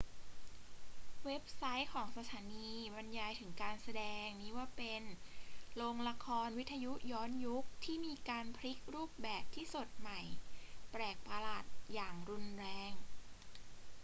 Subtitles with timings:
[1.25, 5.01] เว็บไซต์ของสถานีบรรยายถึงการแสดงนี้ว่าเป็น
[5.75, 10.21] โรงละครวิทยุย้อนยุคที่มีการพลิกรูปแบบที่สดใหม่
[10.91, 12.91] แปลกประหลาดอย่างรุนแรง